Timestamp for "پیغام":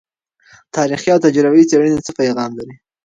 2.19-2.51